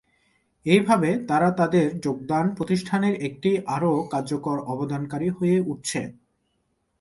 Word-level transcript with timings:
এইভাবে, 0.65 1.09
তারা 1.27 1.49
তাদের 1.51 1.85
যোগদান 2.01 2.45
প্রতিষ্ঠানের 2.57 3.15
একটি 3.27 3.51
আরো 3.67 3.91
কার্যকর 4.13 4.57
অবদানকারী 4.73 5.29
হয়ে 5.29 5.57
উঠছে। 5.71 6.01